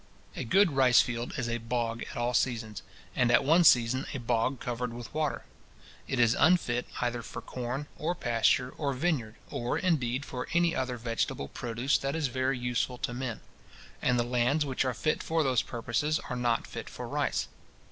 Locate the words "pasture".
8.15-8.73